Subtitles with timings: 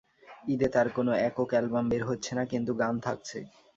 [0.47, 3.37] ঈদে তাঁর কোনো একক অ্যালবাম বের হচ্ছে না, কিন্তু গান থাকছে।